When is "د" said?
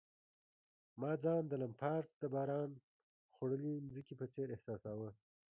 1.47-1.53, 2.21-2.23